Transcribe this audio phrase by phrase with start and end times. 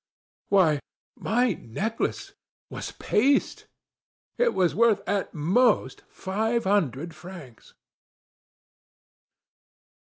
[0.49, 0.79] Why,
[1.15, 2.33] my necklace
[2.71, 3.67] was paste.
[4.35, 7.75] It was worth at most five hundred francs!"